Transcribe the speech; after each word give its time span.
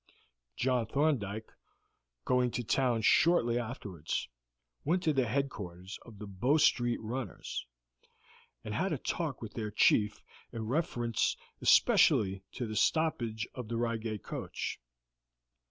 John 0.55 0.87
Thorndyke, 0.87 1.51
going 2.25 2.47
up 2.47 2.53
to 2.53 2.63
town 2.63 3.03
shortly 3.03 3.59
afterwards, 3.59 4.29
went 4.83 5.03
to 5.03 5.13
the 5.13 5.27
headquarters 5.27 5.99
of 6.03 6.17
the 6.17 6.25
Bow 6.25 6.57
Street 6.57 6.99
runners, 7.01 7.67
and 8.63 8.73
had 8.73 8.93
a 8.93 8.97
talk 8.97 9.43
with 9.43 9.53
their 9.53 9.69
chief 9.69 10.23
in 10.51 10.65
reference 10.65 11.37
especially 11.61 12.41
to 12.53 12.65
the 12.65 12.75
stoppage 12.75 13.47
of 13.53 13.67
the 13.67 13.77
Reigate 13.77 14.23
coach. 14.23 14.79